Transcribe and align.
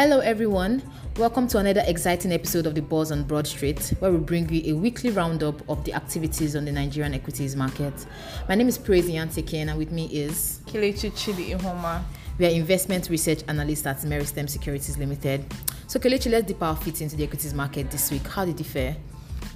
Hello, 0.00 0.20
everyone. 0.20 0.80
Welcome 1.16 1.48
to 1.48 1.58
another 1.58 1.82
exciting 1.84 2.30
episode 2.30 2.66
of 2.66 2.76
the 2.76 2.80
Buzz 2.80 3.10
on 3.10 3.24
Broad 3.24 3.48
Street, 3.48 3.94
where 3.98 4.12
we 4.12 4.18
bring 4.18 4.48
you 4.48 4.72
a 4.72 4.78
weekly 4.78 5.10
roundup 5.10 5.68
of 5.68 5.82
the 5.82 5.92
activities 5.92 6.54
on 6.54 6.64
the 6.64 6.70
Nigerian 6.70 7.14
equities 7.14 7.56
market. 7.56 8.06
My 8.48 8.54
name 8.54 8.68
is 8.68 8.78
Praise 8.78 9.10
Yanteke, 9.10 9.54
and 9.54 9.76
with 9.76 9.90
me 9.90 10.06
is 10.06 10.60
Kelechi 10.66 11.10
Chidi 11.10 11.50
Ihoma. 11.50 12.04
We 12.38 12.46
are 12.46 12.50
investment 12.50 13.10
research 13.10 13.42
analysts 13.48 13.86
at 13.86 13.96
Meristem 14.02 14.48
Securities 14.48 14.96
Limited. 14.98 15.44
So, 15.88 15.98
Kelechi, 15.98 16.30
let's 16.30 16.46
dip 16.46 16.62
our 16.62 16.76
feet 16.76 17.00
into 17.02 17.16
the 17.16 17.24
equities 17.24 17.52
market 17.52 17.90
this 17.90 18.12
week. 18.12 18.24
How 18.28 18.44
did 18.44 18.60
it 18.60 18.66
fare? 18.66 18.96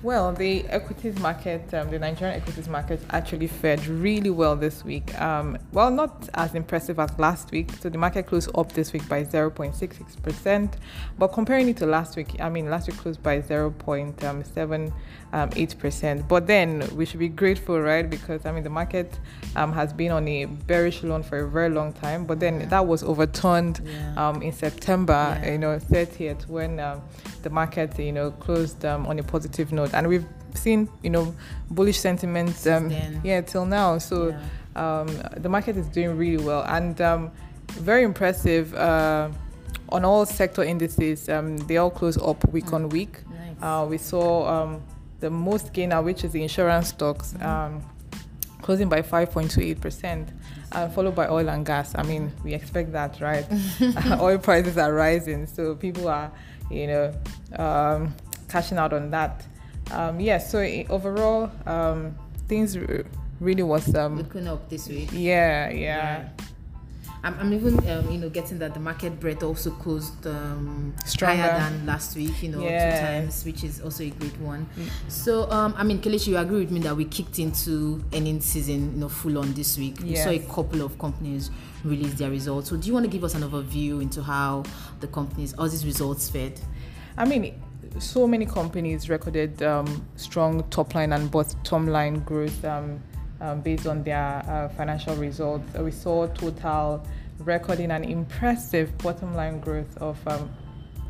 Well, 0.02 0.32
the 0.32 0.64
equities 0.64 1.16
market, 1.20 1.72
um, 1.74 1.88
the 1.88 1.98
Nigerian 1.98 2.36
equities 2.36 2.66
market 2.66 3.00
actually 3.10 3.46
fared 3.46 3.86
really 3.86 4.30
well 4.30 4.56
this 4.56 4.84
week. 4.84 5.16
Um, 5.20 5.56
well, 5.70 5.92
not 5.92 6.28
as 6.34 6.56
impressive 6.56 6.98
as 6.98 7.16
last 7.20 7.52
week. 7.52 7.70
So 7.80 7.88
the 7.88 7.98
market 7.98 8.26
closed 8.26 8.50
up 8.56 8.72
this 8.72 8.92
week 8.92 9.08
by 9.08 9.22
0.66%. 9.22 10.72
But 11.16 11.28
comparing 11.28 11.68
it 11.68 11.76
to 11.76 11.86
last 11.86 12.16
week, 12.16 12.34
I 12.40 12.48
mean, 12.48 12.68
last 12.68 12.88
week 12.88 12.96
closed 12.96 13.22
by 13.22 13.40
0.78%. 13.42 14.92
Um, 15.32 16.26
but 16.26 16.48
then 16.48 16.82
we 16.96 17.06
should 17.06 17.20
be 17.20 17.28
grateful, 17.28 17.80
right? 17.80 18.10
Because, 18.10 18.44
I 18.44 18.50
mean, 18.50 18.64
the 18.64 18.70
market 18.70 19.20
um, 19.54 19.72
has 19.72 19.92
been 19.92 20.10
on 20.10 20.26
a 20.26 20.46
bearish 20.46 21.04
loan 21.04 21.22
for 21.22 21.38
a 21.38 21.48
very 21.48 21.70
long 21.70 21.92
time. 21.92 22.26
But 22.26 22.40
then 22.40 22.58
yeah. 22.58 22.66
that 22.66 22.88
was 22.88 23.04
overturned 23.04 23.80
yeah. 23.84 24.14
Um, 24.16 24.42
in 24.42 24.52
September, 24.52 25.38
yeah. 25.44 25.52
you 25.52 25.58
know, 25.58 25.78
30th, 25.78 26.48
when 26.48 26.80
um, 26.80 27.02
the 27.44 27.50
market, 27.50 27.96
you 28.00 28.10
know, 28.10 28.32
closed 28.32 28.84
on 28.84 29.16
a 29.20 29.22
positive 29.22 29.70
note 29.70 29.91
and 29.94 30.08
we've 30.08 30.26
seen 30.54 30.88
you 31.02 31.10
know 31.10 31.34
bullish 31.70 31.98
sentiments 31.98 32.66
um, 32.66 32.90
yeah 33.24 33.40
till 33.40 33.64
now 33.64 33.98
so 33.98 34.28
yeah. 34.28 35.00
um, 35.00 35.08
the 35.36 35.48
market 35.48 35.76
is 35.76 35.86
doing 35.88 36.16
really 36.16 36.42
well 36.42 36.62
and 36.68 37.00
um, 37.00 37.30
very 37.68 38.02
impressive 38.02 38.74
uh, 38.74 39.28
on 39.88 40.04
all 40.04 40.26
sector 40.26 40.62
indices 40.62 41.28
um, 41.28 41.56
they 41.58 41.76
all 41.76 41.90
close 41.90 42.18
up 42.18 42.46
week 42.48 42.66
mm. 42.66 42.74
on 42.74 42.88
week 42.90 43.18
nice. 43.30 43.56
uh, 43.62 43.86
we 43.86 43.98
saw 43.98 44.46
um, 44.46 44.82
the 45.20 45.30
most 45.30 45.72
gainer 45.72 46.02
which 46.02 46.24
is 46.24 46.32
the 46.32 46.42
insurance 46.42 46.88
stocks 46.88 47.34
mm. 47.38 47.82
closing 48.60 48.88
by 48.88 49.00
5.28% 49.00 50.28
uh, 50.72 50.88
followed 50.88 51.14
by 51.14 51.28
oil 51.28 51.48
and 51.48 51.64
gas. 51.64 51.92
I 51.94 52.02
mean, 52.02 52.32
we 52.44 52.54
expect 52.54 52.92
that, 52.92 53.20
right? 53.20 53.46
oil 54.20 54.38
prices 54.38 54.78
are 54.78 54.92
rising, 54.92 55.46
so 55.46 55.74
people 55.74 56.08
are, 56.08 56.32
you 56.70 56.86
know, 56.86 57.14
um, 57.56 58.14
cashing 58.48 58.78
out 58.78 58.92
on 58.92 59.10
that 59.10 59.44
um, 59.92 60.20
yeah, 60.20 60.38
so 60.38 60.58
overall, 60.88 61.50
um, 61.66 62.16
things 62.48 62.76
really 63.40 63.62
was 63.62 63.94
um, 63.94 64.16
looking 64.16 64.48
up 64.48 64.68
this 64.68 64.88
week. 64.88 65.10
Yeah, 65.12 65.70
yeah. 65.70 65.74
yeah. 65.76 66.28
I'm, 67.24 67.38
I'm 67.38 67.52
even 67.52 67.78
um, 67.88 68.10
you 68.10 68.18
know 68.18 68.28
getting 68.28 68.58
that 68.58 68.74
the 68.74 68.80
market 68.80 69.20
breadth 69.20 69.44
also 69.44 69.70
closed 69.70 70.26
um, 70.26 70.92
higher 71.20 71.58
than 71.58 71.86
last 71.86 72.16
week. 72.16 72.42
You 72.42 72.50
know, 72.50 72.62
yeah. 72.62 72.90
two 72.90 73.06
times, 73.06 73.44
which 73.44 73.62
is 73.62 73.80
also 73.80 74.02
a 74.02 74.10
great 74.10 74.36
one. 74.40 74.66
Mm. 74.76 74.88
So 75.08 75.48
um, 75.50 75.74
I 75.76 75.84
mean, 75.84 76.00
Kelechi, 76.00 76.28
you 76.28 76.38
agree 76.38 76.60
with 76.60 76.72
me 76.72 76.80
that 76.80 76.96
we 76.96 77.04
kicked 77.04 77.38
into 77.38 78.02
earnings 78.12 78.44
season, 78.44 78.94
you 78.94 79.00
know, 79.00 79.08
full 79.08 79.38
on 79.38 79.52
this 79.54 79.78
week. 79.78 79.98
Yes. 80.00 80.08
We 80.08 80.16
saw 80.16 80.30
a 80.30 80.52
couple 80.52 80.82
of 80.82 80.98
companies 80.98 81.50
release 81.84 82.14
their 82.14 82.30
results. 82.30 82.70
So 82.70 82.76
do 82.76 82.88
you 82.88 82.92
want 82.92 83.04
to 83.04 83.10
give 83.10 83.22
us 83.22 83.34
an 83.34 83.42
overview 83.42 84.02
into 84.02 84.22
how 84.22 84.64
the 84.98 85.06
companies, 85.06 85.54
all 85.54 85.68
these 85.68 85.86
results 85.86 86.28
fared? 86.28 86.58
I 87.16 87.24
mean 87.24 87.62
so 87.98 88.26
many 88.26 88.46
companies 88.46 89.08
recorded 89.08 89.62
um, 89.62 90.06
strong 90.16 90.62
top 90.70 90.94
line 90.94 91.12
and 91.12 91.30
bottom 91.30 91.86
line 91.86 92.20
growth 92.20 92.64
um, 92.64 93.00
um, 93.40 93.60
based 93.60 93.86
on 93.86 94.02
their 94.02 94.42
uh, 94.48 94.68
financial 94.70 95.14
results. 95.16 95.72
we 95.74 95.90
saw 95.90 96.26
Total 96.28 97.04
recording 97.40 97.90
an 97.90 98.04
impressive 98.04 98.96
bottom 98.98 99.34
line 99.34 99.60
growth 99.60 99.96
of 99.98 100.16
um, 100.28 100.50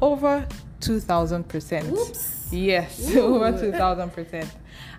over 0.01 0.47
2,000%. 0.81 2.53
Yes, 2.53 3.15
over 3.17 3.53
2,000%. 3.53 4.49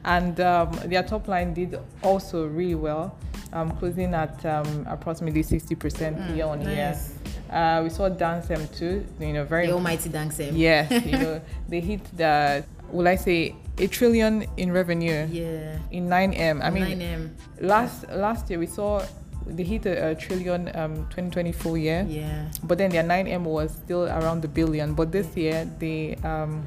And 0.05 0.39
um, 0.39 0.71
their 0.85 1.03
top 1.03 1.27
line 1.27 1.53
did 1.53 1.79
also 2.01 2.47
really 2.47 2.75
well, 2.75 3.17
um, 3.51 3.71
closing 3.77 4.13
at 4.13 4.43
approximately 4.87 5.43
60% 5.43 5.77
mm, 5.77 6.35
year 6.35 6.45
on 6.45 6.63
nice. 6.63 6.75
year. 6.75 7.22
Uh, 7.49 7.81
we 7.83 7.89
saw 7.89 8.09
Dangcem 8.09 8.65
too, 8.75 9.05
you 9.19 9.33
know, 9.33 9.43
very 9.43 9.67
the 9.67 9.73
almighty 9.73 10.09
Dangcem. 10.09 10.51
Yes, 10.55 10.91
you 11.05 11.11
know, 11.23 11.41
they 11.69 11.79
hit 11.79 12.01
the 12.17 12.63
will 12.91 13.07
I 13.07 13.15
say 13.15 13.55
a 13.77 13.87
trillion 13.87 14.45
in 14.57 14.71
revenue. 14.71 15.27
Yeah. 15.29 15.77
In 15.91 16.07
9M. 16.07 16.63
I 16.63 16.69
mean 16.69 16.99
9M. 16.99 17.29
Last 17.61 18.07
last 18.09 18.49
year 18.49 18.59
we 18.59 18.67
saw 18.67 19.03
they 19.45 19.63
hit 19.63 19.85
a, 19.85 20.11
a 20.11 20.15
trillion 20.15 20.73
um 20.75 20.95
2024 21.09 21.77
year. 21.77 22.05
Yeah. 22.07 22.49
But 22.63 22.77
then 22.77 22.91
their 22.91 23.03
9M 23.03 23.43
was 23.43 23.71
still 23.71 24.05
around 24.05 24.41
the 24.41 24.47
billion. 24.47 24.93
But 24.93 25.11
this 25.11 25.35
year 25.35 25.69
they 25.79 26.15
um 26.23 26.65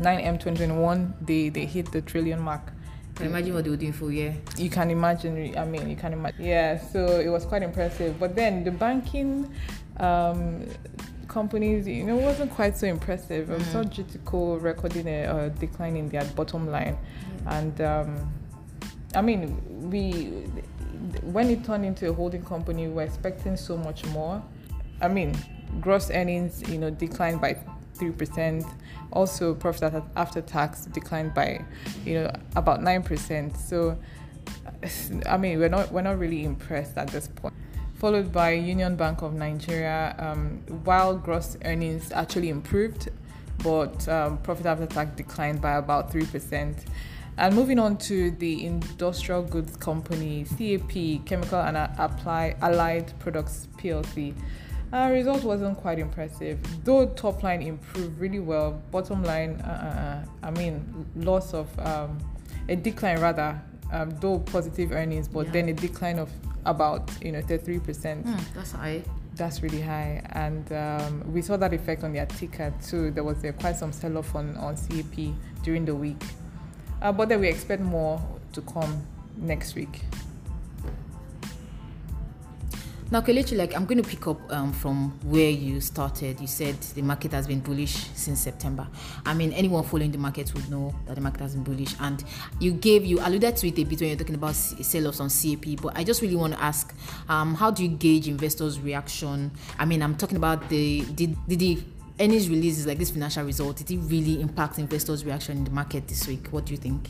9M 0.00 0.40
2021 0.40 1.14
they 1.20 1.48
they 1.48 1.66
hit 1.66 1.92
the 1.92 2.00
trillion 2.00 2.40
mark. 2.40 2.72
Can 3.16 3.26
imagine 3.26 3.54
what 3.54 3.64
they 3.64 3.70
were 3.70 3.76
doing 3.78 3.94
for 3.94 4.10
a 4.10 4.12
year. 4.12 4.36
You 4.58 4.68
can 4.68 4.90
imagine. 4.90 5.56
I 5.56 5.64
mean, 5.64 5.88
you 5.88 5.96
can 5.96 6.12
imagine. 6.12 6.44
Yeah, 6.44 6.78
so 6.78 7.18
it 7.18 7.28
was 7.28 7.46
quite 7.46 7.62
impressive. 7.62 8.20
But 8.20 8.36
then 8.36 8.62
the 8.62 8.70
banking 8.70 9.50
um, 9.96 10.66
companies, 11.26 11.88
you 11.88 12.04
know, 12.04 12.16
wasn't 12.16 12.50
quite 12.50 12.76
so 12.76 12.86
impressive. 12.86 13.48
Mm-hmm. 13.48 13.62
I 13.62 13.72
saw 13.72 13.82
GTCO 13.84 14.62
recording 14.62 15.08
a, 15.08 15.46
a, 15.46 15.50
decline 15.50 15.96
in 15.96 16.10
their 16.10 16.24
bottom 16.36 16.70
line, 16.70 16.98
mm-hmm. 16.98 17.48
and 17.48 17.80
um, 17.80 18.32
I 19.14 19.22
mean, 19.22 19.90
we 19.90 20.44
when 21.22 21.48
it 21.48 21.64
turned 21.64 21.86
into 21.86 22.10
a 22.10 22.12
holding 22.12 22.44
company, 22.44 22.86
we 22.86 22.94
were 22.94 23.02
expecting 23.02 23.56
so 23.56 23.78
much 23.78 24.04
more. 24.06 24.42
I 25.00 25.08
mean, 25.08 25.34
gross 25.80 26.10
earnings, 26.10 26.68
you 26.68 26.76
know, 26.76 26.90
declined 26.90 27.40
by 27.40 27.56
three 27.96 28.12
percent. 28.12 28.64
Also, 29.12 29.54
profit 29.54 30.02
after 30.16 30.40
tax 30.40 30.86
declined 30.86 31.34
by, 31.34 31.64
you 32.04 32.14
know, 32.14 32.30
about 32.54 32.82
nine 32.82 33.02
percent. 33.02 33.56
So, 33.56 33.98
I 35.26 35.36
mean, 35.36 35.58
we're 35.58 35.68
not 35.68 35.92
we're 35.92 36.02
not 36.02 36.18
really 36.18 36.44
impressed 36.44 36.96
at 36.96 37.08
this 37.08 37.28
point 37.28 37.54
followed 37.98 38.30
by 38.30 38.52
Union 38.52 38.94
Bank 38.94 39.22
of 39.22 39.32
Nigeria. 39.34 40.14
Um, 40.18 40.62
while 40.84 41.16
gross 41.16 41.56
earnings 41.64 42.12
actually 42.12 42.50
improved, 42.50 43.08
but 43.62 44.06
um, 44.08 44.38
profit 44.38 44.66
after 44.66 44.86
tax 44.86 45.16
declined 45.16 45.60
by 45.60 45.72
about 45.72 46.12
3%. 46.12 46.76
And 47.38 47.54
moving 47.54 47.78
on 47.78 47.98
to 47.98 48.30
the 48.30 48.64
industrial 48.64 49.42
goods 49.42 49.76
company, 49.76 50.44
CAP, 50.44 51.26
Chemical 51.26 51.60
and 51.60 51.76
Apply, 51.76 52.56
Allied 52.62 53.12
Products 53.18 53.68
PLC. 53.78 54.34
Uh, 54.92 55.08
result 55.10 55.42
wasn't 55.42 55.76
quite 55.78 55.98
impressive, 55.98 56.58
though 56.84 57.06
top 57.06 57.42
line 57.42 57.60
improved 57.60 58.18
really 58.20 58.38
well. 58.38 58.80
Bottom 58.92 59.22
line, 59.24 59.60
uh, 59.62 60.24
uh, 60.42 60.46
uh 60.46 60.46
I 60.46 60.50
mean, 60.52 61.06
loss 61.16 61.54
of 61.54 61.66
um, 61.80 62.18
a 62.68 62.76
decline 62.76 63.18
rather, 63.20 63.60
um, 63.92 64.10
though 64.20 64.38
positive 64.38 64.92
earnings, 64.92 65.26
but 65.26 65.46
yeah. 65.46 65.52
then 65.52 65.68
a 65.70 65.72
decline 65.72 66.18
of 66.18 66.30
about 66.64 67.10
you 67.22 67.32
know 67.32 67.42
33 67.42 67.78
percent. 67.80 68.26
Mm, 68.26 68.54
that's 68.54 68.72
high. 68.72 69.02
That's 69.34 69.62
really 69.62 69.82
high, 69.82 70.22
and 70.30 70.72
um, 70.72 71.32
we 71.32 71.42
saw 71.42 71.56
that 71.58 71.74
effect 71.74 72.04
on 72.04 72.12
their 72.12 72.26
ticker 72.26 72.72
too. 72.86 73.10
There 73.10 73.24
was 73.24 73.44
uh, 73.44 73.52
quite 73.52 73.76
some 73.76 73.92
sell-off 73.92 74.34
on 74.34 74.56
on 74.56 74.76
CAP 74.76 75.34
during 75.62 75.84
the 75.84 75.94
week, 75.94 76.22
uh, 77.02 77.12
but 77.12 77.28
then 77.28 77.40
we 77.40 77.48
expect 77.48 77.82
more 77.82 78.22
to 78.52 78.62
come 78.62 79.02
next 79.36 79.74
week. 79.74 80.02
Now, 83.08 83.20
Kelechi, 83.20 83.56
like 83.56 83.72
I'm 83.76 83.86
going 83.86 84.02
to 84.02 84.08
pick 84.08 84.26
up 84.26 84.40
um, 84.52 84.72
from 84.72 85.10
where 85.22 85.48
you 85.48 85.80
started. 85.80 86.40
You 86.40 86.48
said 86.48 86.74
the 86.80 87.02
market 87.02 87.30
has 87.30 87.46
been 87.46 87.60
bullish 87.60 87.94
since 88.14 88.40
September. 88.40 88.84
I 89.24 89.32
mean, 89.32 89.52
anyone 89.52 89.84
following 89.84 90.10
the 90.10 90.18
market 90.18 90.52
would 90.54 90.68
know 90.68 90.92
that 91.06 91.14
the 91.14 91.20
market 91.20 91.40
has 91.42 91.54
been 91.54 91.62
bullish. 91.62 91.94
And 92.00 92.24
you 92.58 92.72
gave, 92.72 93.04
you 93.04 93.20
alluded 93.20 93.56
to 93.58 93.68
it 93.68 93.78
a 93.78 93.84
bit 93.84 94.00
when 94.00 94.08
you're 94.08 94.18
talking 94.18 94.34
about 94.34 94.56
sell-offs 94.56 95.20
on 95.20 95.28
CAP. 95.28 95.80
But 95.80 95.96
I 95.96 96.02
just 96.02 96.20
really 96.20 96.34
want 96.34 96.54
to 96.54 96.60
ask, 96.60 96.92
um, 97.28 97.54
how 97.54 97.70
do 97.70 97.84
you 97.84 97.90
gauge 97.90 98.26
investors' 98.26 98.80
reaction? 98.80 99.52
I 99.78 99.84
mean, 99.84 100.02
I'm 100.02 100.16
talking 100.16 100.36
about 100.36 100.68
the 100.68 101.02
did, 101.14 101.36
did 101.46 101.60
the 101.60 101.78
releases 102.18 102.86
like 102.86 102.98
this 102.98 103.10
financial 103.10 103.44
result 103.44 103.76
did 103.76 103.90
it 103.92 103.98
really 103.98 104.40
impact 104.40 104.80
investors' 104.80 105.24
reaction 105.24 105.58
in 105.58 105.64
the 105.64 105.70
market 105.70 106.08
this 106.08 106.26
week? 106.26 106.48
What 106.50 106.66
do 106.66 106.72
you 106.72 106.78
think? 106.78 107.08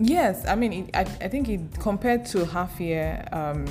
Yes, 0.00 0.44
I 0.48 0.56
mean, 0.56 0.72
it, 0.72 0.90
I, 0.92 1.02
I 1.02 1.28
think 1.28 1.48
it 1.48 1.78
compared 1.78 2.26
to 2.26 2.46
half 2.46 2.80
year. 2.80 3.24
Um, 3.30 3.66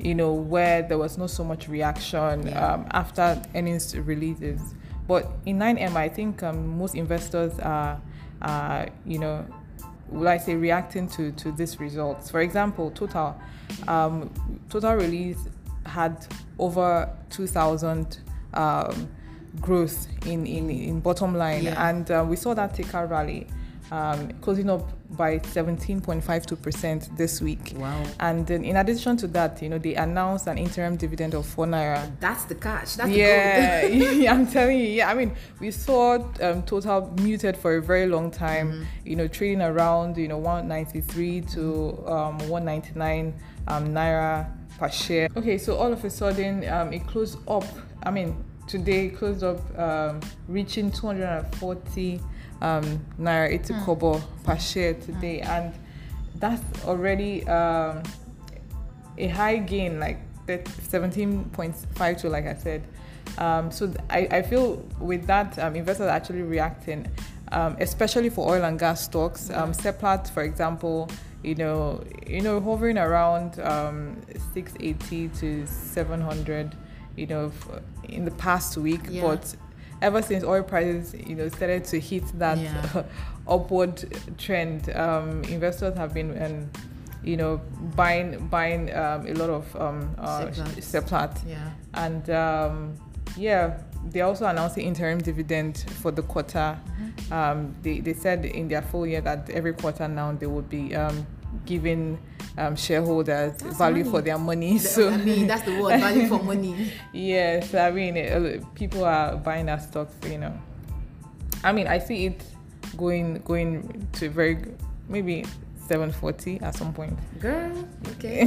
you 0.00 0.14
know, 0.14 0.32
where 0.32 0.82
there 0.82 0.98
was 0.98 1.18
not 1.18 1.30
so 1.30 1.44
much 1.44 1.68
reaction 1.68 2.46
yeah. 2.46 2.74
um, 2.74 2.86
after 2.92 3.40
earnings 3.54 3.96
releases. 3.96 4.60
But 5.06 5.30
in 5.46 5.58
9M, 5.58 5.96
I 5.96 6.08
think 6.08 6.42
um, 6.42 6.78
most 6.78 6.94
investors 6.94 7.58
are, 7.60 8.00
you 9.06 9.18
know, 9.18 9.46
will 10.08 10.28
I 10.28 10.38
say, 10.38 10.54
reacting 10.54 11.08
to, 11.08 11.32
to 11.32 11.52
these 11.52 11.80
results. 11.80 12.30
For 12.30 12.40
example, 12.40 12.90
Total, 12.90 13.38
um, 13.86 14.30
Total 14.68 14.94
release 14.94 15.38
had 15.86 16.26
over 16.58 17.10
2,000 17.30 18.18
um, 18.54 19.08
growth 19.60 20.06
in, 20.26 20.46
in, 20.46 20.70
in 20.70 21.00
bottom 21.00 21.34
line, 21.34 21.64
yeah. 21.64 21.88
and 21.88 22.10
uh, 22.10 22.24
we 22.26 22.36
saw 22.36 22.54
that 22.54 22.74
ticker 22.74 23.06
rally. 23.06 23.46
Um, 23.90 24.32
closing 24.40 24.68
up 24.70 24.90
by 25.10 25.38
17.52% 25.38 27.16
this 27.16 27.40
week. 27.40 27.72
Wow. 27.76 28.02
And 28.20 28.46
then 28.46 28.64
in 28.64 28.76
addition 28.76 29.16
to 29.18 29.26
that, 29.28 29.62
you 29.62 29.68
know, 29.68 29.78
they 29.78 29.94
announced 29.94 30.46
an 30.46 30.58
interim 30.58 30.96
dividend 30.96 31.34
of 31.34 31.46
4 31.46 31.66
naira. 31.66 32.10
That's 32.20 32.44
the 32.44 32.54
catch. 32.54 32.96
That's 32.96 33.10
yeah, 33.10 33.86
yeah, 33.86 34.32
I'm 34.32 34.46
telling 34.46 34.78
you. 34.78 34.86
Yeah, 34.86 35.10
I 35.10 35.14
mean, 35.14 35.34
we 35.60 35.70
saw 35.70 36.18
um, 36.42 36.62
total 36.64 37.12
muted 37.22 37.56
for 37.56 37.76
a 37.76 37.82
very 37.82 38.06
long 38.06 38.30
time, 38.30 38.68
Mm-hmm. 38.68 38.84
you 39.04 39.16
know, 39.16 39.28
trading 39.28 39.62
around, 39.62 40.16
you 40.16 40.28
know, 40.28 40.38
193 40.38 41.40
to 41.42 42.04
um, 42.06 42.38
199 42.48 43.34
um, 43.68 43.88
naira 43.88 44.46
per 44.78 44.90
share. 44.90 45.28
Okay, 45.36 45.56
so 45.58 45.76
all 45.76 45.92
of 45.92 46.04
a 46.04 46.10
sudden, 46.10 46.68
um, 46.68 46.92
it 46.92 47.06
closed 47.06 47.38
up. 47.48 47.64
I 48.02 48.10
mean, 48.10 48.36
today 48.66 49.08
closed 49.08 49.42
up, 49.42 49.58
um, 49.78 50.20
reaching 50.48 50.90
240 50.90 52.20
um, 52.60 53.00
naira 53.18 53.48
80 53.50 53.74
Hmm. 53.74 53.84
kobo 53.84 54.20
per 54.44 54.58
share 54.58 54.94
today, 54.94 55.40
and 55.40 55.72
that's 56.36 56.62
already 56.86 57.46
um, 57.48 58.02
a 59.16 59.28
high 59.28 59.56
gain, 59.58 59.98
like 60.00 60.18
that 60.46 60.64
17.52, 60.64 62.30
like 62.30 62.46
I 62.46 62.54
said. 62.54 62.82
Um, 63.36 63.70
so 63.70 63.86
th- 63.86 63.98
I, 64.10 64.38
I 64.38 64.42
feel 64.42 64.76
with 65.00 65.26
that, 65.26 65.58
um, 65.58 65.76
investors 65.76 66.06
are 66.06 66.10
actually 66.10 66.42
reacting, 66.42 67.06
um, 67.52 67.76
especially 67.80 68.30
for 68.30 68.48
oil 68.48 68.64
and 68.64 68.78
gas 68.78 69.02
stocks. 69.04 69.50
Um, 69.50 69.72
Seplat, 69.72 70.30
for 70.30 70.42
example, 70.42 71.08
you 71.42 71.54
know, 71.54 72.02
you 72.26 72.40
know, 72.40 72.60
hovering 72.60 72.98
around 72.98 73.60
um, 73.60 74.16
680 74.54 75.28
to 75.40 75.66
700, 75.66 76.74
you 77.16 77.26
know, 77.26 77.46
f- 77.46 77.82
in 78.08 78.24
the 78.24 78.30
past 78.32 78.76
week, 78.76 79.02
Yeah. 79.08 79.22
but 79.22 79.54
ever 80.02 80.22
since 80.22 80.44
oil 80.44 80.62
prices, 80.62 81.14
you 81.14 81.34
know, 81.34 81.48
started 81.48 81.84
to 81.84 82.00
hit 82.00 82.24
that 82.38 82.58
Yeah. 82.58 83.02
upward 83.48 84.04
trend, 84.38 84.90
um, 84.94 85.42
investors 85.44 85.96
have 85.96 86.12
been, 86.14 86.40
um, 86.42 86.70
you 87.24 87.36
know, 87.36 87.60
buying 87.96 88.46
buying 88.48 88.94
um, 88.94 89.26
a 89.26 89.32
lot 89.34 89.50
of 89.50 89.76
um, 89.76 90.14
uh, 90.18 90.46
Seplat. 90.80 91.36
Yeah. 91.46 91.70
and 91.94 92.28
um, 92.30 92.94
yeah, 93.36 93.78
they 94.10 94.20
also 94.20 94.46
announced 94.46 94.74
the 94.76 94.82
interim 94.82 95.18
dividend 95.18 95.84
for 96.00 96.10
the 96.10 96.22
quarter. 96.22 96.78
Mm-hmm. 96.78 97.32
Um, 97.32 97.74
they 97.82 98.00
they 98.00 98.14
said 98.14 98.44
in 98.44 98.68
their 98.68 98.82
full 98.82 99.06
year 99.06 99.20
that 99.22 99.50
every 99.50 99.72
quarter 99.72 100.08
now 100.08 100.32
they 100.32 100.46
would 100.46 100.68
be 100.68 100.94
um, 100.94 101.26
giving 101.64 102.18
um, 102.56 102.76
shareholders 102.76 103.56
That's 103.56 103.78
value 103.78 104.04
money. 104.04 104.10
for 104.10 104.22
their 104.22 104.38
money. 104.38 104.78
So 104.78 105.08
I 105.08 105.16
mean, 105.16 105.46
that's 105.46 105.62
the 105.62 105.80
word 105.80 106.00
value 106.00 106.28
for 106.28 106.42
money. 106.42 106.92
Yes, 107.12 107.74
I 107.74 107.90
mean, 107.90 108.16
uh, 108.18 108.60
people 108.74 109.04
are 109.04 109.36
buying 109.36 109.68
our 109.68 109.80
stocks, 109.80 110.14
you 110.28 110.38
know. 110.38 110.52
I 111.64 111.72
mean, 111.72 111.86
I 111.86 111.98
see 111.98 112.26
it 112.26 112.42
going 112.96 113.40
going 113.44 114.06
to 114.14 114.28
very 114.28 114.58
maybe 115.08 115.44
740 115.88 116.60
at 116.60 116.74
some 116.74 116.92
point. 116.92 117.18
Girl, 117.40 117.72
okay. 118.12 118.44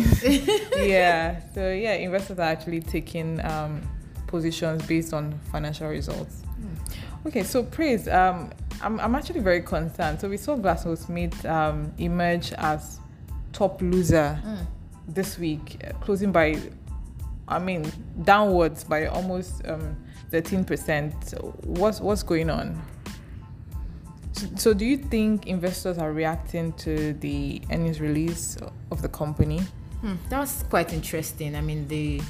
yeah, 0.77 1.41
so 1.53 1.71
yeah, 1.71 1.93
investors 1.93 2.37
are 2.39 2.43
actually 2.43 2.81
taking 2.81 3.43
um, 3.45 3.81
positions 4.27 4.85
based 4.85 5.13
on 5.13 5.39
financial 5.51 5.87
results. 5.87 6.43
Okay, 7.25 7.43
so 7.43 7.63
praise. 7.63 8.07
Um, 8.07 8.51
I'm, 8.81 8.99
I'm 8.99 9.15
actually 9.15 9.41
very 9.41 9.61
concerned. 9.61 10.19
So 10.19 10.27
we 10.27 10.37
saw 10.37 10.57
GlaxoSmith 10.57 11.45
um, 11.45 11.93
emerge 11.97 12.53
as 12.53 12.99
top 13.53 13.81
loser 13.81 14.39
Mm. 14.43 14.65
this 15.07 15.37
week, 15.37 15.83
uh, 15.85 15.93
closing 15.99 16.31
by, 16.31 16.59
I 17.47 17.59
mean, 17.59 17.91
downwards 18.23 18.83
by 18.83 19.05
almost 19.05 19.61
um, 19.67 19.95
13%. 20.31 21.65
What's, 21.65 21.99
what's 21.99 22.23
going 22.23 22.49
on? 22.49 22.81
So, 24.33 24.47
so, 24.55 24.73
do 24.73 24.85
you 24.85 24.97
think 24.97 25.45
investors 25.47 25.97
are 25.97 26.13
reacting 26.13 26.71
to 26.73 27.13
the 27.13 27.61
earnings 27.69 27.99
release 27.99 28.57
of 28.89 29.01
the 29.01 29.09
company? 29.09 29.59
Hmm, 29.99 30.15
that 30.29 30.39
was 30.39 30.63
quite 30.69 30.93
interesting. 30.93 31.55
I 31.55 31.61
mean, 31.61 31.87
the 31.87 32.21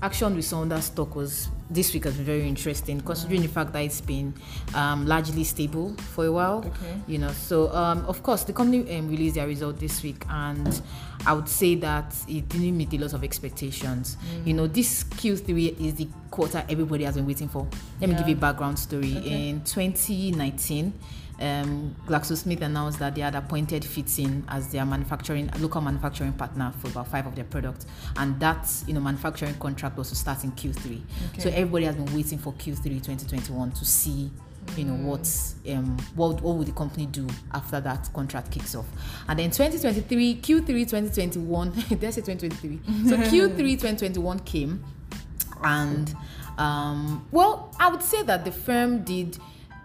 action 0.00 0.36
we 0.36 0.42
saw 0.42 0.60
on 0.60 0.68
that 0.68 0.84
stock 0.84 1.16
was 1.16 1.48
this 1.70 1.92
week 1.92 2.04
has 2.04 2.16
been 2.16 2.24
very 2.24 2.48
interesting, 2.48 3.00
considering 3.00 3.42
the 3.42 3.48
fact 3.48 3.72
that 3.72 3.80
it's 3.80 4.00
been 4.00 4.34
um, 4.74 5.06
largely 5.06 5.44
stable 5.44 5.94
for 6.14 6.26
a 6.26 6.32
while. 6.32 6.58
Okay. 6.58 6.96
You 7.06 7.18
know, 7.18 7.30
so 7.32 7.72
um, 7.74 8.04
of 8.06 8.22
course 8.22 8.44
the 8.44 8.52
company 8.52 8.96
um, 8.96 9.08
released 9.08 9.34
their 9.34 9.46
result 9.46 9.78
this 9.78 10.02
week, 10.02 10.24
and 10.30 10.80
I 11.26 11.32
would 11.32 11.48
say 11.48 11.74
that 11.76 12.14
it 12.28 12.48
didn't 12.48 12.76
meet 12.76 12.92
a 12.94 12.98
lot 12.98 13.12
of 13.12 13.24
expectations. 13.24 14.16
You 14.44 14.54
know, 14.54 14.66
this 14.66 15.04
Q3 15.04 15.80
is 15.80 15.94
the 15.94 16.08
quarter 16.30 16.64
everybody 16.68 17.04
has 17.04 17.16
been 17.16 17.26
waiting 17.26 17.48
for. 17.48 17.66
Let 18.00 18.10
me 18.10 18.16
give 18.16 18.28
you 18.28 18.34
a 18.34 18.38
background 18.38 18.78
story. 18.78 19.16
Okay. 19.16 19.48
In 19.48 19.60
2019 19.62 20.92
um, 21.40 21.94
GlaxoSmith 22.06 22.60
announced 22.62 22.98
that 22.98 23.14
they 23.14 23.20
had 23.20 23.34
appointed 23.34 23.82
Fidson 23.82 24.42
as 24.48 24.70
their 24.72 24.84
manufacturing 24.84 25.50
local 25.60 25.80
manufacturing 25.80 26.32
partner 26.32 26.72
for 26.78 26.88
about 26.88 27.08
five 27.08 27.26
of 27.26 27.34
their 27.34 27.44
products, 27.44 27.86
and 28.16 28.38
that 28.40 28.68
you 28.86 28.94
know 28.94 29.00
manufacturing 29.00 29.54
contract 29.54 29.96
was 29.96 30.08
to 30.10 30.16
start 30.16 30.44
in 30.44 30.52
Q3. 30.52 31.00
So 31.38 31.50
everybody 31.50 31.84
has 31.84 31.96
been 31.96 32.12
waiting 32.14 32.38
for 32.38 32.52
Q3 32.54 32.82
2021 32.82 33.72
to 33.72 33.84
see 33.84 34.30
you 34.76 34.84
know 34.84 34.94
what's 34.94 35.54
um 35.70 35.96
what 36.14 36.40
what 36.42 36.56
will 36.56 36.64
the 36.64 36.72
company 36.72 37.06
do 37.06 37.26
after 37.52 37.80
that 37.80 38.10
contract 38.12 38.50
kicks 38.50 38.74
off. 38.74 38.86
And 39.28 39.38
then 39.38 39.50
2023 39.50 40.36
q3 40.36 40.66
2021 40.66 41.70
did 41.88 42.04
i 42.04 42.10
say 42.10 42.20
2023 42.20 42.80
so 43.08 43.16
q3 43.30 43.56
2021 43.56 44.40
came 44.40 44.84
and 45.62 46.14
um, 46.58 47.26
well 47.30 47.74
i 47.78 47.88
would 47.88 48.02
say 48.02 48.22
that 48.24 48.44
the 48.44 48.52
firm 48.52 49.04
did 49.04 49.38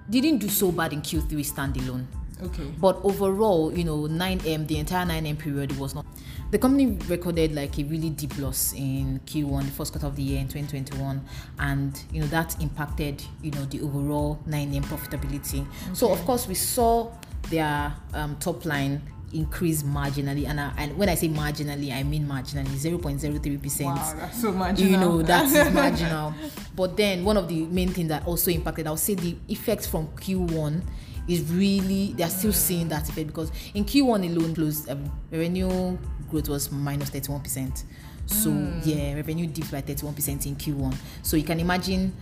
didn't 0.10 0.40
do 0.40 0.50
so 0.50 0.72
bad 0.72 0.94
in 0.94 1.02
q3 1.02 1.30
standalone. 1.46 2.06
Okay. 2.42 2.64
but 2.78 3.00
overall 3.06 3.72
you 3.72 3.86
know 3.86 4.00
9m 4.00 4.68
the 4.68 4.78
entire 4.78 5.06
9m 5.06 5.40
period 5.40 5.78
was 5.78 5.96
not 5.96 6.06
the 6.52 6.60
company 6.60 6.98
recorded 7.08 7.56
like 7.56 7.80
a 7.80 7.84
really 7.86 8.10
deep 8.10 8.38
loss 8.38 8.74
in 8.74 9.20
q1 9.26 9.66
the 9.66 9.72
first 9.72 9.94
quarter 9.94 10.08
of 10.08 10.16
the 10.16 10.22
year 10.22 10.40
in 10.40 10.48
2021 10.48 11.20
and 11.60 12.04
you 12.12 12.20
know 12.20 12.28
that 12.28 12.62
impacted 12.62 13.24
you 13.42 13.50
know 13.52 13.66
the 13.66 13.82
overall 13.82 14.40
9m 14.48 14.84
profitability. 14.84 15.66
So 15.96 16.12
of 16.12 16.20
course 16.26 16.48
we 16.48 16.54
saw 16.54 17.12
their 17.50 17.94
um, 18.14 18.36
top 18.40 18.66
line 18.66 19.02
increase 19.34 19.84
marginally 19.84 20.48
and, 20.48 20.60
I, 20.60 20.72
and 20.78 20.98
when 20.98 21.10
i 21.10 21.16
say 21.16 21.30
marginally 21.30 21.92
i 21.94 22.04
mean 22.04 22.26
marginally 22.28 22.68
0.03 22.68 23.62
percent. 23.62 23.88
Wow, 23.88 24.14
that's 24.18 24.42
so 24.42 24.52
marginal. 24.52 24.92
you 24.92 24.98
know 24.98 25.22
that's 25.22 25.54
marginal. 25.74 26.34
But 26.76 26.98
then 26.98 27.24
one 27.24 27.38
of 27.38 27.48
the 27.48 27.66
main 27.66 27.90
things 27.90 28.10
that 28.10 28.26
also 28.26 28.52
impacted 28.52 28.88
i'll 28.88 28.98
say 28.98 29.16
the 29.16 29.36
effects 29.50 29.88
from 29.88 30.08
q1 30.10 30.82
is 31.28 31.50
really 31.52 32.14
they're 32.14 32.30
still 32.30 32.54
seeing 32.54 32.90
that 32.90 33.08
effect 33.10 33.28
because 33.28 33.52
in 33.74 33.86
q1 33.86 34.36
alone 34.36 34.54
closed 34.56 34.90
um, 34.90 35.12
revenue 35.32 35.98
growth 36.30 36.50
was 36.50 36.72
minus 36.72 36.84
minus 36.84 37.10
31 37.10 37.42
percent. 37.42 37.84
So 38.26 38.50
yeah 38.84 39.16
revenue 39.16 39.48
dipped 39.48 39.72
by 39.72 39.82
31 39.82 40.14
percent 40.14 40.46
in 40.46 40.56
q1 40.56 40.96
so 41.22 41.36
you 41.38 41.44
can 41.44 41.60
imagine 41.60 42.14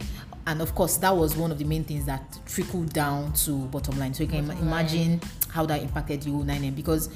and 0.47 0.61
of 0.61 0.73
course 0.75 0.97
that 0.97 1.15
was 1.15 1.35
one 1.35 1.51
of 1.51 1.57
the 1.59 1.65
main 1.65 1.83
things 1.83 2.05
that 2.05 2.39
trickled 2.45 2.91
down 2.93 3.33
to 3.33 3.57
bottom 3.67 3.97
line. 3.99 4.13
So 4.13 4.23
you 4.23 4.29
can 4.29 4.47
Bottom 4.47 4.69
line. 4.69 4.85
imagine 4.85 5.21
how 5.49 5.65
that 5.65 5.81
impacted 5.81 6.25
you 6.25 6.33
9m 6.33 6.75
because 6.75 7.09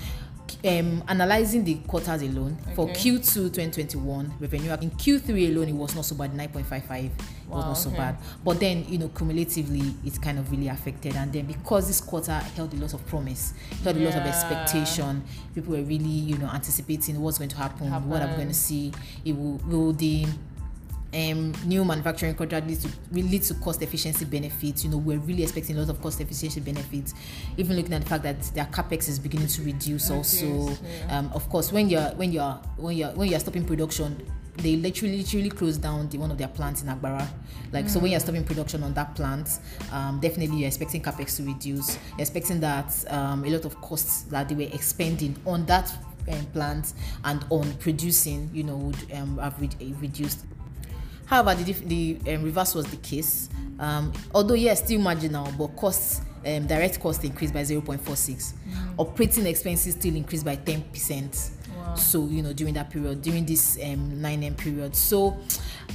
um, 0.63 1.03
analyzing 1.08 1.63
the 1.63 1.75
quarters 1.75 2.22
alone 2.22 2.58
for 2.75 2.88
Q2 2.88 3.34
2021 3.53 4.34
revenue 4.39 4.72
in 4.74 4.91
Q3 4.91 5.51
alone 5.55 5.70
it 5.70 5.74
was 5.74 5.96
not 5.96 6.05
so 6.05 6.15
bad 6.15 6.34
9.55 6.34 7.05
it 7.05 7.12
was 7.48 7.65
not 7.65 7.74
so 7.74 7.89
okay. 7.89 7.98
bad. 7.98 8.17
But 8.44 8.60
then 8.60 8.86
you 8.88 8.98
know 8.98 9.10
cumulatively 9.10 9.96
it's 10.05 10.17
kind 10.17 10.39
of 10.39 10.50
really 10.51 10.67
affected. 10.67 11.15
And 11.15 11.32
then 11.34 11.46
because 11.46 11.88
this 11.88 12.01
quarter 12.01 12.34
held 12.34 12.74
a 12.74 12.77
lot 12.77 12.94
of 12.94 13.05
promise 13.08 13.53
held 13.84 13.98
a 13.98 14.00
lot 14.00 14.15
of 14.15 14.24
expectation 14.24 15.24
people 15.53 15.75
were 15.75 15.84
really 15.84 16.05
you 16.05 16.38
know 16.38 16.48
anticipating 16.48 17.20
what's 17.22 17.38
going 17.38 17.50
to 17.50 17.58
happen, 17.58 17.91
what 18.08 18.22
i'm 18.22 18.36
going 18.36 18.48
to 18.48 18.53
see. 18.53 18.91
It 19.24 19.34
will 19.36 19.58
will 19.65 19.94
the 19.94 20.25
um, 21.16 21.54
new 21.66 21.86
manufacturing 21.86 22.36
contract 22.36 22.68
leads 22.68 22.84
to 22.84 22.90
will 23.12 23.26
lead 23.26 23.44
to 23.44 23.54
cost 23.56 23.82
efficiency 23.82 24.26
benefits. 24.26 24.84
You 24.84 24.92
know, 24.92 24.98
we're 24.98 25.20
really 25.20 25.44
expecting 25.44 25.78
a 25.78 25.80
lot 25.80 25.90
of 25.90 26.02
cost 26.02 26.20
efficiency 26.20 26.60
benefits. 26.60 27.14
Even 27.58 27.78
looking 27.78 27.94
at 27.94 28.02
the 28.02 28.10
fact 28.10 28.24
that 28.24 28.42
their 28.54 28.66
capex 28.66 29.08
is 29.08 29.18
beginning 29.20 29.48
to 29.48 29.62
reduce. 29.62 30.12
Also, 30.12 30.70
yeah. 30.70 31.18
um, 31.18 31.32
of 31.34 31.48
course, 31.50 31.72
when 31.72 31.90
you're 31.90 32.10
when 32.16 32.32
you're 32.32 32.54
when 32.78 32.98
you're 32.98 33.12
when 33.12 33.30
you're 33.30 33.40
stopping 33.40 33.64
production, 33.64 34.30
they 34.58 34.76
literally 34.76 35.18
literally 35.18 35.50
close 35.50 35.78
down 35.78 36.10
the 36.10 36.18
one 36.18 36.32
of 36.32 36.38
their 36.38 36.50
plants 36.50 36.82
in 36.82 36.90
Agbara. 36.90 37.28
Like 37.72 37.88
so, 37.88 38.00
when 38.00 38.12
you're 38.12 38.20
stopping 38.20 38.44
production 38.44 38.84
on 38.84 38.94
that 38.96 39.16
plant, 39.16 39.60
um, 39.92 40.20
definitely 40.20 40.58
you're 40.58 40.68
expecting 40.68 41.02
capex 41.02 41.38
to 41.38 41.44
reduce. 41.44 41.96
You're 42.12 42.22
expecting 42.22 42.60
that 42.60 42.94
um, 43.10 43.46
a 43.46 43.50
lot 43.50 43.64
of 43.66 43.80
costs 43.82 44.24
that 44.24 44.50
they 44.50 44.56
were 44.56 44.74
expending 44.74 45.36
on 45.46 45.66
that 45.68 45.94
um, 46.30 46.46
plant 46.48 46.94
and 47.24 47.46
on 47.50 47.72
producing, 47.76 48.50
you 48.54 48.64
know, 48.64 48.78
would 48.78 49.12
um, 49.14 49.38
have 49.38 49.60
re- 49.62 49.96
reduced. 50.02 50.46
However, 51.25 51.55
the, 51.55 51.74
the 51.74 52.36
um, 52.36 52.44
reverse 52.44 52.75
was 52.75 52.86
the 52.86 52.98
case. 52.98 53.50
Um, 53.79 54.13
although, 54.34 54.53
yes, 54.53 54.84
still 54.84 55.00
marginal, 55.00 55.51
but 55.58 55.75
costs, 55.75 56.22
um, 56.46 56.67
direct 56.67 57.00
costs 57.00 57.24
increased 57.24 57.53
by 57.53 57.62
0.46. 57.62 58.53
Operating 58.98 59.46
expenses 59.48 59.96
still 59.96 60.15
increased 60.15 60.46
by 60.46 60.55
10%. 60.55 61.50
Wow. 61.75 61.96
So, 61.96 62.25
you 62.27 62.41
know, 62.41 62.53
during 62.53 62.74
that 62.75 62.89
period, 62.89 63.22
during 63.22 63.46
this 63.46 63.77
um, 63.84 64.12
9M 64.22 64.58
period. 64.58 64.96
So, 64.96 65.38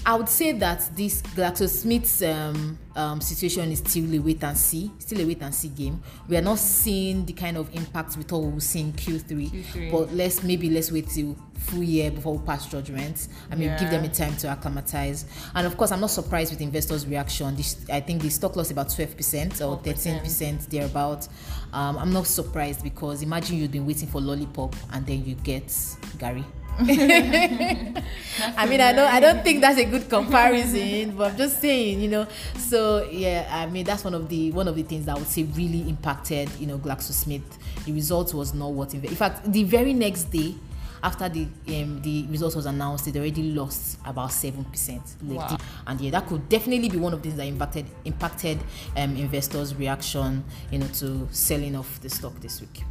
I 0.04 0.14
would 0.14 0.28
say 0.28 0.52
that 0.52 0.97
this 0.97 1.20
GlaxoSmith's 1.23 2.23
um, 2.23 2.78
um, 2.97 3.20
situation 3.20 3.70
is 3.70 3.80
still 3.80 4.14
a 4.14 4.18
wait 4.18 4.42
and 4.42 4.56
see, 4.56 4.90
still 4.99 5.20
a 5.20 5.26
wait 5.26 5.42
and 5.42 5.54
see 5.54 5.68
game. 5.68 6.02
We 6.26 6.37
are 6.38 6.42
not 6.42 6.59
seeing 6.59 7.26
the 7.26 7.35
kind 7.35 7.59
of 7.59 7.75
impact 7.75 8.16
we 8.16 8.23
thought 8.23 8.40
we 8.40 8.49
would 8.49 8.62
see 8.62 8.80
in 8.80 8.92
Q3, 8.94 9.50
Q3. 9.50 9.90
but 9.92 10.12
let's 10.14 10.42
maybe 10.42 10.70
let's 10.70 10.90
wait 10.90 11.09
till 11.09 11.37
full 11.59 11.82
year 11.82 12.11
before 12.11 12.38
we 12.38 12.47
pass 12.47 12.66
judgment. 12.66 13.28
I 13.50 13.54
mean, 13.56 13.68
give 13.78 13.90
them 13.90 14.04
a 14.04 14.09
time 14.09 14.37
to 14.38 14.50
acclimatize. 14.50 15.26
And 15.54 15.66
of 15.66 15.76
course, 15.76 15.92
I'm 15.92 16.00
not 16.00 16.11
surprised 16.11 16.50
with 16.50 16.62
investors' 16.62 17.06
reaction. 17.06 17.54
This, 17.54 17.85
I 17.90 18.00
think 18.00 18.23
the 18.23 18.30
stock 18.30 18.56
lost 18.56 18.70
about 18.70 18.88
12% 18.88 19.61
or 19.66 19.78
13% 19.78 20.66
thereabout. 20.66 21.28
Um, 21.73 21.99
I'm 21.99 22.12
not 22.12 22.26
surprised 22.26 22.82
because 22.82 23.23
imagine 23.23 23.59
you've 23.59 23.70
been 23.70 23.87
waiting 23.87 24.09
for 24.09 24.20
lollipop 24.20 24.75
and 24.92 25.06
then 25.06 25.25
you 25.25 25.35
get 25.37 25.73
Gary. 26.18 26.44
I 26.79 28.67
mean, 28.69 28.81
I 28.81 28.93
don't, 28.93 29.12
I 29.12 29.21
don't 29.21 29.45
think 29.45 29.61
that's 29.61 29.79
a 29.79 29.85
good 29.85 30.09
comparison, 30.09 31.17
but 31.17 31.33
I'm 31.33 31.37
just 31.37 31.61
saying, 31.61 32.00
you 32.00 32.09
know. 32.09 32.27
So 32.57 33.09
yeah, 33.11 33.49
I 33.50 33.67
mean, 33.67 33.85
that's 33.85 34.05
one 34.05 34.15
of 34.15 34.29
the 34.29 34.50
one 34.53 34.67
of 34.69 34.77
the 34.77 34.83
things 34.83 35.07
that 35.07 35.17
I 35.17 35.19
would 35.19 35.29
say 35.29 35.43
really 35.43 35.89
impacted, 35.89 36.50
you 36.59 36.67
know, 36.67 36.79
GlaxoSmith. 36.79 37.43
The 37.85 37.93
result 37.93 38.33
was 38.35 38.55
not 38.55 38.73
what. 38.73 38.95
In 38.95 39.00
fact, 39.15 39.50
the 39.50 39.65
very 39.65 39.93
next 39.93 40.25
day 40.25 40.55
after 41.03 41.29
the 41.29 41.49
um, 41.69 42.00
the 42.03 42.27
results 42.29 42.57
was 42.57 42.67
announced, 42.67 43.07
it 43.09 43.17
already 43.17 43.53
lost 43.53 43.99
about 44.05 44.33
seven 44.33 44.65
percent. 44.65 45.03
Wow. 45.23 45.59
And 45.87 46.00
yeah, 46.00 46.11
that 46.12 46.27
could 46.27 46.49
definitely 46.49 46.89
be 46.89 46.97
one 46.99 47.12
of 47.12 47.23
the 47.23 47.29
things 47.29 47.39
that 47.39 47.47
impacted 47.47 47.87
impacted 48.05 48.59
um, 48.97 49.17
investors' 49.17 49.75
reaction, 49.75 50.45
you 50.71 50.79
know, 50.79 50.89
to 50.95 51.29
selling 51.31 51.77
off 51.77 52.00
the 52.00 52.11
stock 52.11 52.39
this 52.41 52.61
week. 52.61 52.85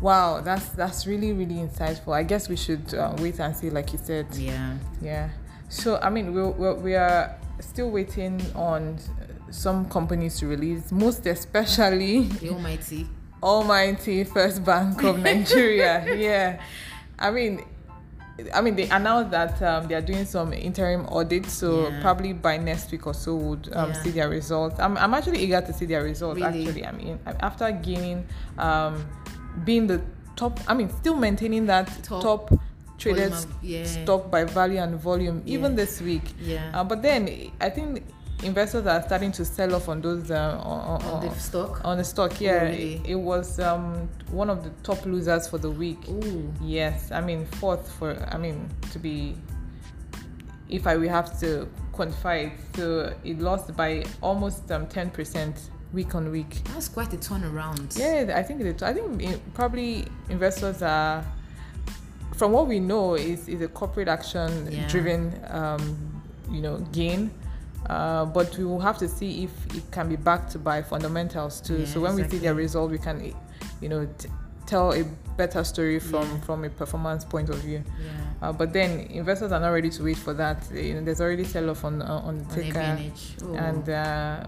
Wow, 0.00 0.40
that's 0.40 0.68
that's 0.70 1.06
really 1.06 1.32
really 1.32 1.54
insightful. 1.56 2.12
I 2.14 2.22
guess 2.24 2.48
we 2.48 2.56
should 2.56 2.92
uh, 2.94 3.14
wait 3.18 3.38
and 3.40 3.54
see, 3.56 3.70
like 3.70 3.92
you 3.92 3.98
said. 4.02 4.26
Yeah. 4.34 4.76
Yeah. 5.00 5.30
So 5.68 5.98
I 5.98 6.10
mean, 6.10 6.34
we 6.34 6.42
we 6.42 6.72
we 6.74 6.94
are 6.94 7.36
still 7.60 7.90
waiting 7.90 8.40
on 8.54 8.98
some 9.50 9.88
companies 9.88 10.38
to 10.40 10.46
release, 10.46 10.90
most 10.92 11.26
especially 11.26 12.22
The 12.24 12.50
Almighty. 12.50 13.06
Almighty 13.42 14.24
First 14.24 14.64
Bank 14.64 15.02
of 15.04 15.18
Nigeria. 15.20 16.14
yeah. 16.16 16.60
I 17.18 17.30
mean. 17.30 17.64
I 18.52 18.62
mean, 18.62 18.74
they 18.74 18.88
announced 18.90 19.30
that 19.30 19.62
um, 19.62 19.86
they 19.86 19.94
are 19.94 20.00
doing 20.00 20.24
some 20.24 20.52
interim 20.52 21.06
audits, 21.06 21.52
so 21.52 21.86
Yeah. 21.88 22.00
probably 22.02 22.32
by 22.32 22.56
next 22.56 22.90
week 22.90 23.06
or 23.06 23.14
so 23.14 23.36
would 23.36 23.70
um, 23.72 23.90
Yeah. 23.90 24.02
see 24.02 24.10
their 24.10 24.28
results. 24.28 24.80
I'm, 24.80 24.98
I'm 24.98 25.14
actually 25.14 25.38
eager 25.38 25.60
to 25.60 25.72
see 25.72 25.84
their 25.86 26.02
results. 26.02 26.40
Really? 26.40 26.66
Actually, 26.66 26.84
I 26.84 26.90
mean, 26.90 27.20
after 27.38 27.70
gaining, 27.70 28.26
um, 28.58 29.06
being 29.64 29.86
the 29.86 30.00
top, 30.36 30.58
I 30.66 30.74
mean, 30.74 30.90
still 30.90 31.16
maintaining 31.16 31.66
that 31.66 31.86
Top 32.02 32.22
top, 32.22 32.60
traded 32.98 33.32
of- 33.32 33.46
yeah. 33.62 33.84
stock 33.84 34.30
by 34.30 34.44
value 34.44 34.78
and 34.80 34.98
volume, 34.98 35.42
even 35.46 35.74
this 35.76 36.00
week. 36.00 36.22
Yeah. 36.40 36.70
Uh, 36.74 36.84
but 36.84 37.02
then 37.02 37.50
I 37.60 37.70
think 37.70 38.02
investors 38.42 38.86
are 38.86 39.00
starting 39.02 39.32
to 39.32 39.44
sell 39.44 39.74
off 39.74 39.88
on 39.88 40.00
those 40.02 40.30
uh, 40.30 40.60
on, 40.62 41.02
On 41.02 41.20
the 41.26 41.34
stock. 41.34 41.80
on 41.84 41.98
the 41.98 42.04
stock. 42.04 42.40
Yeah, 42.40 42.64
really? 42.64 42.94
it, 42.96 43.06
it 43.10 43.14
was 43.14 43.58
um, 43.60 44.08
one 44.30 44.50
of 44.50 44.64
the 44.64 44.70
top 44.82 45.06
losers 45.06 45.48
for 45.48 45.58
the 45.58 45.70
week. 45.70 45.98
Ooh. 46.08 46.52
Yes, 46.62 47.10
I 47.12 47.20
mean 47.20 47.46
fourth 47.46 47.90
for 47.92 48.16
I 48.32 48.36
mean 48.38 48.68
to 48.92 48.98
be. 48.98 49.36
If 50.68 50.86
I 50.86 50.96
will 50.96 51.10
have 51.10 51.38
to 51.40 51.68
quantify 51.92 52.46
it, 52.46 52.52
so 52.74 53.14
it 53.22 53.38
lost 53.38 53.76
by 53.76 54.02
almost 54.22 54.70
um 54.72 54.86
ten 54.88 55.10
percent 55.10 55.70
week 55.94 56.14
on 56.14 56.30
week. 56.30 56.60
That's 56.72 56.88
quite 56.88 57.12
a 57.12 57.16
turnaround. 57.16 57.96
Yeah, 57.98 58.36
I 58.36 58.42
think 58.42 58.60
it. 58.60 58.82
I 58.82 58.92
think 58.92 59.22
it, 59.22 59.54
probably 59.54 60.04
investors 60.28 60.82
are, 60.82 61.24
from 62.36 62.52
what 62.52 62.66
we 62.66 62.80
know, 62.80 63.14
is 63.14 63.48
is 63.48 63.60
a 63.62 63.68
corporate 63.68 64.08
action 64.08 64.68
Yeah. 64.70 64.88
driven, 64.88 65.32
um, 65.48 66.22
you 66.50 66.60
know, 66.60 66.78
gain. 66.92 67.30
Uh, 67.88 68.24
but 68.24 68.56
we 68.56 68.64
will 68.64 68.80
have 68.80 68.96
to 68.98 69.06
see 69.08 69.44
if 69.44 69.50
it 69.76 69.90
can 69.90 70.08
be 70.08 70.16
backed 70.16 70.62
by 70.64 70.82
fundamentals 70.82 71.60
too. 71.60 71.80
Yeah, 71.80 71.86
so 71.86 72.00
when 72.00 72.14
we 72.16 72.22
see 72.22 72.38
their 72.38 72.52
exactly. 72.58 72.62
result, 72.62 72.90
we 72.90 72.98
can, 72.98 73.34
you 73.82 73.88
know, 73.90 74.08
t- 74.18 74.28
tell 74.66 74.92
a 74.94 75.04
better 75.36 75.62
story 75.64 75.98
from 76.00 76.22
Yeah. 76.28 76.40
from 76.46 76.64
a 76.64 76.70
performance 76.70 77.24
point 77.26 77.50
of 77.50 77.56
view. 77.56 77.82
Yeah. 77.84 78.48
Uh, 78.48 78.52
but 78.52 78.72
then 78.72 79.00
investors 79.10 79.52
are 79.52 79.60
not 79.60 79.68
ready 79.68 79.90
to 79.90 80.02
wait 80.02 80.16
for 80.16 80.32
that. 80.34 80.58
You 80.72 80.94
know, 80.94 81.02
there's 81.04 81.20
already 81.20 81.44
sell 81.44 81.68
off 81.70 81.84
on 81.84 82.00
uh, 82.00 82.06
on 82.28 82.38
the 82.38 82.44
On 82.44 82.50
ticker. 82.54 82.78
FBNH. 82.80 83.42
Oh. 83.44 83.54
And 83.54 83.88
uh, 83.90 84.46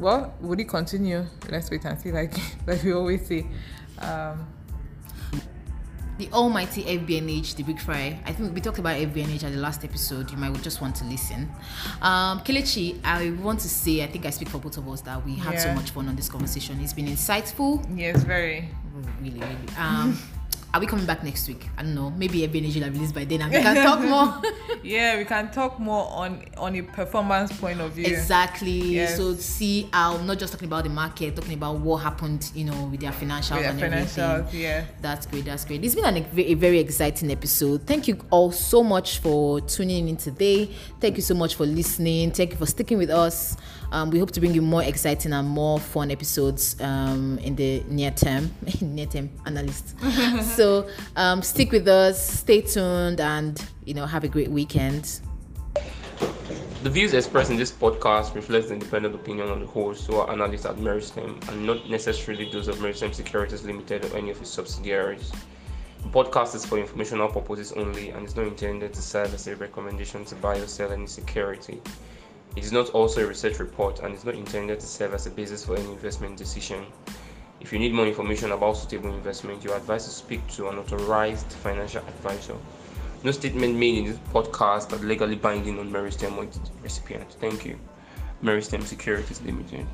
well, 0.00 0.34
would 0.40 0.60
it 0.60 0.68
continue? 0.68 1.24
Let's 1.48 1.70
wait 1.70 1.84
and 1.84 2.00
see. 2.00 2.10
Like 2.10 2.34
like 2.66 2.82
we 2.82 2.92
always 2.92 3.26
say. 3.26 3.46
Um, 3.98 4.46
the 6.20 6.28
almighty 6.34 6.82
FBNH, 6.84 7.56
the 7.56 7.62
big 7.62 7.80
fry. 7.80 8.20
I 8.26 8.32
think 8.32 8.54
we 8.54 8.60
talked 8.60 8.78
about 8.78 8.96
FBNH 8.96 9.42
at 9.42 9.52
the 9.52 9.58
last 9.58 9.84
episode. 9.84 10.30
You 10.30 10.36
might 10.36 10.52
just 10.62 10.82
want 10.82 10.94
to 10.96 11.04
listen. 11.04 11.50
Um, 12.02 12.40
Kelechi, 12.40 13.00
I 13.02 13.30
want 13.42 13.60
to 13.60 13.68
say, 13.70 14.04
I 14.04 14.06
think 14.06 14.26
I 14.26 14.30
speak 14.30 14.50
for 14.50 14.58
both 14.58 14.76
of 14.76 14.86
us 14.86 15.00
that 15.02 15.24
we 15.24 15.34
had 15.36 15.58
so 15.58 15.72
much 15.72 15.92
fun 15.92 16.08
on 16.08 16.16
this 16.16 16.28
conversation. 16.28 16.78
It's 16.80 16.92
been 16.92 17.06
insightful, 17.06 17.82
yes, 17.96 18.22
very. 18.22 18.68
really, 19.22 19.40
really. 19.40 19.56
Um, 19.78 20.18
are 20.72 20.80
we 20.80 20.86
coming 20.86 21.06
back 21.06 21.24
next 21.24 21.48
week? 21.48 21.68
I 21.76 21.82
don't 21.82 21.94
know. 21.94 22.10
Maybe 22.10 22.46
FBNH 22.46 22.74
will 22.76 22.82
have 22.84 22.92
released 22.94 23.14
by 23.14 23.24
then 23.24 23.42
and 23.42 23.52
we 23.52 23.58
can 23.60 23.76
talk 23.76 24.00
more. 24.00 24.42
Yeah, 24.82 25.18
we 25.18 25.26
can 25.26 25.50
talk 25.50 25.78
more 25.78 26.08
on 26.10 26.42
on 26.56 26.74
a 26.74 26.80
performance 26.82 27.52
point 27.58 27.80
of 27.82 27.92
view. 27.92 28.06
Exactly. 28.06 28.94
Yes. 28.94 29.16
So 29.16 29.34
see 29.34 29.88
how 29.92 30.16
not 30.18 30.38
just 30.38 30.52
talking 30.54 30.68
about 30.68 30.84
the 30.84 30.90
market, 30.90 31.36
talking 31.36 31.52
about 31.54 31.80
what 31.80 31.98
happened, 31.98 32.50
you 32.54 32.64
know, 32.64 32.84
with 32.86 33.00
their 33.00 33.12
financials 33.12 33.56
With 33.56 33.78
their 33.78 33.84
and 33.86 33.94
everything. 33.94 34.60
yeah. 34.60 34.84
That's 35.02 35.26
great. 35.26 35.44
That's 35.44 35.64
great. 35.66 35.84
It's 35.84 35.94
been 35.94 36.06
an, 36.06 36.24
a 36.34 36.54
very 36.54 36.78
exciting 36.78 37.30
episode. 37.30 37.86
Thank 37.86 38.08
you 38.08 38.16
all 38.30 38.52
so 38.52 38.82
much 38.82 39.18
for 39.18 39.60
tuning 39.60 40.08
in 40.08 40.16
today. 40.16 40.70
Thank 40.98 41.16
you 41.16 41.22
so 41.22 41.34
much 41.34 41.56
for 41.56 41.66
listening. 41.66 42.30
Thank 42.30 42.52
you 42.52 42.56
for 42.56 42.66
sticking 42.66 42.96
with 42.96 43.10
us. 43.10 43.56
Um, 43.92 44.10
we 44.10 44.18
hope 44.20 44.30
to 44.30 44.40
bring 44.40 44.54
you 44.54 44.62
more 44.62 44.84
exciting 44.84 45.32
and 45.32 45.48
more 45.48 45.78
fun 45.80 46.10
episodes 46.12 46.80
um, 46.80 47.38
in 47.42 47.56
the 47.56 47.82
near 47.88 48.12
term. 48.12 48.50
near 48.80 49.06
term 49.06 49.28
analyst. 49.44 49.94
so 50.00 50.59
um, 51.16 51.42
stick 51.42 51.72
with 51.72 51.88
us. 51.88 52.40
Stay 52.40 52.60
tuned, 52.60 53.20
and 53.20 53.64
you 53.84 53.94
know, 53.94 54.06
have 54.06 54.24
a 54.24 54.28
great 54.28 54.50
weekend. 54.50 55.20
The 56.82 56.88
views 56.88 57.12
expressed 57.12 57.50
in 57.50 57.58
this 57.58 57.70
podcast 57.70 58.34
reflect 58.34 58.68
the 58.68 58.74
independent 58.74 59.14
opinion 59.14 59.48
of 59.50 59.60
the 59.60 59.66
host 59.66 60.08
or 60.08 60.30
analyst 60.30 60.64
at 60.64 60.76
Meristem 60.76 61.46
and 61.50 61.66
not 61.66 61.90
necessarily 61.90 62.50
those 62.50 62.68
of 62.68 62.76
Meristem 62.76 63.12
Securities 63.12 63.64
Limited 63.64 64.06
or 64.06 64.16
any 64.16 64.30
of 64.30 64.40
its 64.40 64.48
subsidiaries. 64.48 65.30
The 66.02 66.08
podcast 66.08 66.54
is 66.54 66.64
for 66.64 66.78
informational 66.78 67.28
purposes 67.28 67.72
only 67.72 68.08
and 68.10 68.26
is 68.26 68.34
not 68.34 68.46
intended 68.46 68.94
to 68.94 69.02
serve 69.02 69.34
as 69.34 69.46
a 69.46 69.56
recommendation 69.56 70.24
to 70.24 70.34
buy 70.36 70.56
or 70.56 70.66
sell 70.66 70.90
any 70.90 71.06
security. 71.06 71.82
It 72.56 72.64
is 72.64 72.72
not 72.72 72.88
also 72.90 73.24
a 73.24 73.26
research 73.26 73.58
report 73.58 74.00
and 74.00 74.14
is 74.14 74.24
not 74.24 74.34
intended 74.34 74.80
to 74.80 74.86
serve 74.86 75.12
as 75.12 75.26
a 75.26 75.30
basis 75.30 75.66
for 75.66 75.76
any 75.76 75.92
investment 75.92 76.38
decision. 76.38 76.86
If 77.60 77.72
you 77.72 77.78
need 77.78 77.92
more 77.92 78.06
information 78.06 78.52
about 78.52 78.78
suitable 78.78 79.14
investment, 79.14 79.62
you 79.62 79.70
are 79.72 79.76
advised 79.76 80.06
to 80.06 80.12
speak 80.12 80.46
to 80.56 80.68
an 80.68 80.78
authorized 80.78 81.52
financial 81.52 82.00
advisor. 82.00 82.56
No 83.22 83.32
statement 83.32 83.76
made 83.76 83.98
in 83.98 84.04
this 84.06 84.18
podcast 84.32 84.92
are 84.94 85.04
legally 85.04 85.36
binding 85.36 85.78
on 85.78 85.90
Meristem 85.90 86.48
recipient. 86.82 87.30
Thank 87.38 87.66
you. 87.66 87.78
Meristem 88.42 88.82
Securities 88.82 89.42
Limited. 89.42 89.86